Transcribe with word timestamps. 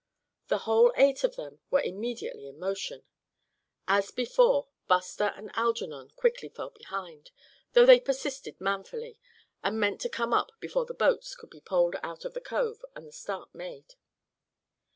The 0.47 0.57
whole 0.65 0.91
eight 0.97 1.23
of 1.23 1.35
them 1.35 1.59
were 1.69 1.79
immediately 1.79 2.47
in 2.47 2.57
motion. 2.57 3.03
As 3.87 4.09
before, 4.09 4.67
Buster 4.87 5.31
and 5.37 5.51
Algernon 5.53 6.09
quickly 6.15 6.49
fell 6.49 6.71
behind, 6.71 7.29
though 7.73 7.85
they 7.85 7.99
persisted 7.99 8.59
manfully, 8.59 9.19
and 9.63 9.79
meant 9.79 10.01
to 10.01 10.09
come 10.09 10.33
up 10.33 10.53
before 10.59 10.87
the 10.87 10.95
boats 10.95 11.35
could 11.35 11.51
be 11.51 11.61
poled 11.61 11.97
out 12.01 12.25
of 12.25 12.33
the 12.33 12.41
cove 12.41 12.83
and 12.95 13.05
the 13.07 13.11
start 13.11 13.53
made. 13.53 13.93